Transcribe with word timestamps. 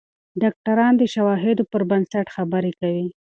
ډاکتران 0.41 0.93
د 0.97 1.03
شواهدو 1.13 1.63
پر 1.71 1.81
بنسټ 1.89 2.27
خبرې 2.35 2.71
کوي. 2.79 3.07